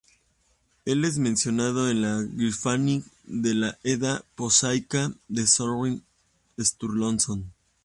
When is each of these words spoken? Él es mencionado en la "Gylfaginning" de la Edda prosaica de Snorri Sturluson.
Él 0.85 1.05
es 1.05 1.19
mencionado 1.19 1.87
en 1.87 2.01
la 2.01 2.23
"Gylfaginning" 2.27 3.05
de 3.23 3.53
la 3.53 3.77
Edda 3.83 4.25
prosaica 4.35 5.13
de 5.27 5.45
Snorri 5.45 6.01
Sturluson. 6.59 7.53